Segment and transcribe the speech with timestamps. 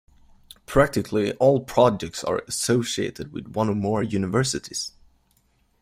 [0.65, 4.93] Practically all projects are associated with one or more universities.